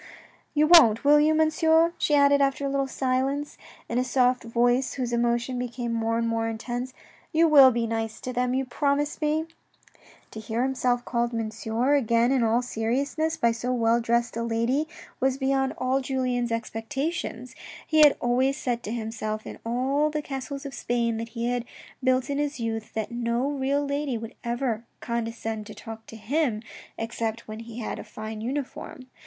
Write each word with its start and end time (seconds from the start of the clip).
"You 0.55 0.65
won't, 0.65 1.03
will 1.03 1.19
you, 1.19 1.35
Monsieur," 1.35 1.93
she 1.99 2.15
added 2.15 2.41
after 2.41 2.65
a 2.65 2.69
little 2.69 2.87
silence, 2.87 3.55
in 3.87 3.99
a 3.99 4.03
soft 4.03 4.43
voice 4.43 4.93
whose 4.95 5.13
emotion 5.13 5.59
became 5.59 5.93
more 5.93 6.17
and 6.17 6.27
more 6.27 6.47
intense." 6.47 6.91
You 7.33 7.47
will 7.47 7.69
be 7.69 7.85
nice 7.85 8.19
to 8.21 8.33
them, 8.33 8.55
you 8.55 8.65
promise 8.65 9.21
me?" 9.21 9.45
To 10.31 10.39
hear 10.39 10.63
himself 10.63 11.05
called 11.05 11.33
"Monsieur" 11.33 11.93
again 11.93 12.31
in 12.31 12.41
all 12.41 12.63
seriousness 12.63 13.37
by 13.37 13.51
so 13.51 13.71
well 13.71 14.01
dressed 14.01 14.35
a 14.35 14.41
lady 14.41 14.87
was 15.19 15.37
beyond 15.37 15.75
all 15.77 16.01
Julien's 16.01 16.51
expectations. 16.51 17.53
He 17.85 17.99
had 18.01 18.17
always 18.19 18.57
said 18.57 18.81
to 18.85 18.91
himself 18.91 19.45
in 19.45 19.59
all 19.63 20.09
the 20.09 20.23
castles 20.23 20.65
of 20.65 20.73
Spain 20.73 21.17
that 21.17 21.29
he 21.37 21.49
had 21.51 21.63
built 22.03 22.27
in 22.27 22.39
his 22.39 22.59
youth, 22.59 22.95
that 22.95 23.11
no 23.11 23.51
real 23.51 23.85
lady 23.85 24.17
would 24.17 24.33
ever 24.43 24.83
condescend 24.99 25.67
to 25.67 25.75
talk 25.75 26.07
to 26.07 26.15
him 26.15 26.63
except 26.97 27.47
when 27.47 27.59
he 27.59 27.77
had 27.81 27.99
a 27.99 28.03
fine 28.03 28.41
uniform. 28.41 29.05